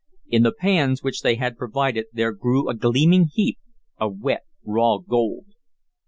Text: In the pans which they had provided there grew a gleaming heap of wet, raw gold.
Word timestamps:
In 0.27 0.41
the 0.41 0.51
pans 0.51 1.03
which 1.03 1.21
they 1.21 1.35
had 1.35 1.59
provided 1.59 2.07
there 2.11 2.31
grew 2.31 2.67
a 2.67 2.73
gleaming 2.73 3.25
heap 3.31 3.59
of 3.99 4.17
wet, 4.17 4.45
raw 4.65 4.97
gold. 4.97 5.53